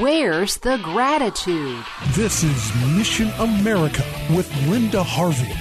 [0.00, 1.84] Where's the gratitude?
[2.14, 4.02] This is Mission America
[4.34, 5.52] with Linda Harvey.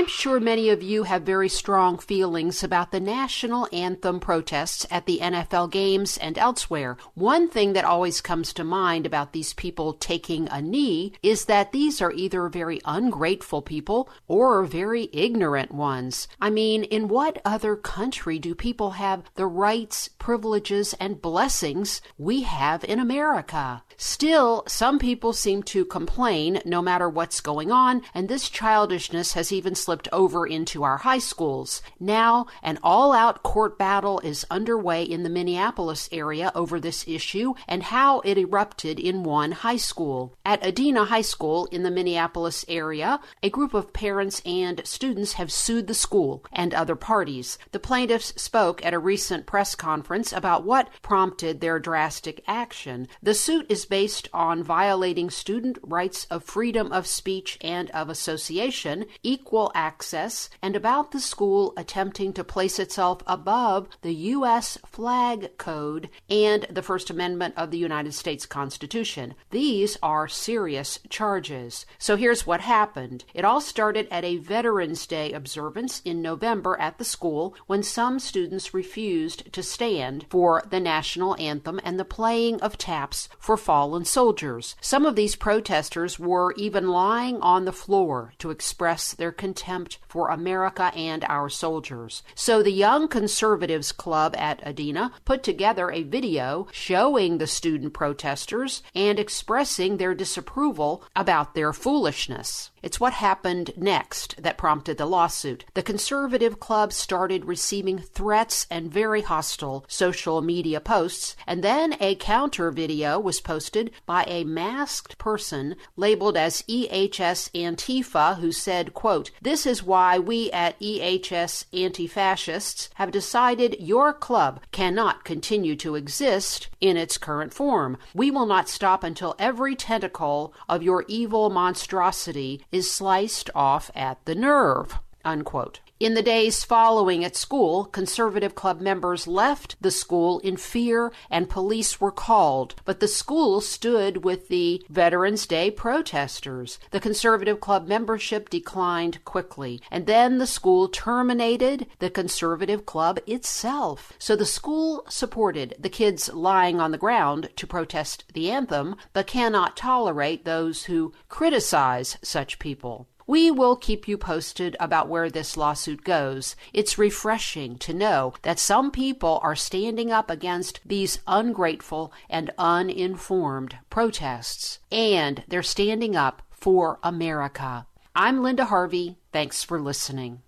[0.00, 5.04] I'm sure many of you have very strong feelings about the national anthem protests at
[5.04, 6.96] the NFL games and elsewhere.
[7.12, 11.72] One thing that always comes to mind about these people taking a knee is that
[11.72, 16.28] these are either very ungrateful people or very ignorant ones.
[16.40, 22.40] I mean, in what other country do people have the rights, privileges, and blessings we
[22.44, 23.82] have in America?
[23.98, 29.52] Still, some people seem to complain no matter what's going on, and this childishness has
[29.52, 31.82] even slipped over into our high schools.
[31.98, 37.54] Now, an all out court battle is underway in the Minneapolis area over this issue
[37.66, 40.36] and how it erupted in one high school.
[40.44, 45.52] At Edina High School in the Minneapolis area, a group of parents and students have
[45.52, 47.58] sued the school and other parties.
[47.72, 53.08] The plaintiffs spoke at a recent press conference about what prompted their drastic action.
[53.22, 59.06] The suit is based on violating student rights of freedom of speech and of association,
[59.22, 64.76] equal access, and about the school attempting to place itself above the U.S.
[64.84, 69.34] flag code and the First Amendment of the United States Constitution.
[69.50, 71.86] These are serious charges.
[71.98, 76.98] So here's what happened it all started at a Veterans Day observance in November at
[76.98, 82.60] the school when some students refused to stand for the national anthem and the playing
[82.60, 84.76] of taps for fallen soldiers.
[84.82, 89.69] Some of these protesters were even lying on the floor to express their contempt
[90.08, 92.22] for America and our soldiers.
[92.34, 98.82] So the Young Conservatives Club at Edina put together a video showing the student protesters
[98.94, 102.70] and expressing their disapproval about their foolishness.
[102.82, 105.64] It's what happened next that prompted the lawsuit.
[105.74, 112.14] The conservative club started receiving threats and very hostile social media posts, and then a
[112.14, 119.30] counter video was posted by a masked person labeled as EHS Antifa who said, quote,
[119.42, 126.68] This is why we at EHS Anti-Fascists have decided your club cannot continue to exist
[126.80, 127.98] in its current form.
[128.14, 134.24] We will not stop until every tentacle of your evil monstrosity is sliced off at
[134.24, 134.98] the nerve.
[135.24, 135.80] Unquote.
[136.00, 141.50] In the days following at school, conservative club members left the school in fear and
[141.50, 146.78] police were called, but the school stood with the Veterans Day protesters.
[146.90, 154.14] The conservative club membership declined quickly, and then the school terminated the conservative club itself.
[154.18, 159.26] So the school supported the kids lying on the ground to protest the anthem, but
[159.26, 163.06] cannot tolerate those who criticize such people.
[163.30, 166.56] We will keep you posted about where this lawsuit goes.
[166.72, 173.78] It's refreshing to know that some people are standing up against these ungrateful and uninformed
[173.88, 177.86] protests, and they're standing up for America.
[178.16, 179.18] I'm Linda Harvey.
[179.32, 180.42] Thanks for listening.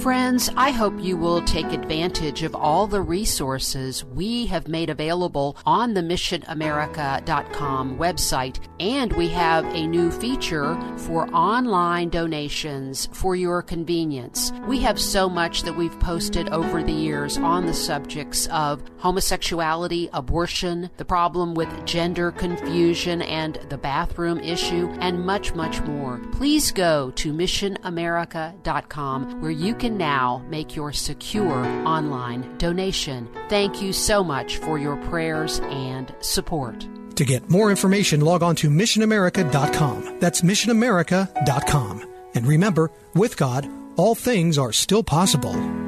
[0.00, 5.56] Friends, I hope you will take advantage of all the resources we have made available
[5.66, 8.60] on the missionamerica.com website.
[8.78, 14.52] And we have a new feature for online donations for your convenience.
[14.68, 20.10] We have so much that we've posted over the years on the subjects of homosexuality,
[20.12, 26.20] abortion, the problem with gender confusion and the bathroom issue, and much, much more.
[26.30, 33.28] Please go to missionamerica.com where you can now make your secure online donation.
[33.48, 36.86] Thank you so much for your prayers and support.
[37.16, 40.18] To get more information, log on to missionamerica.com.
[40.20, 42.12] That's missionamerica.com.
[42.34, 45.87] And remember, with God, all things are still possible.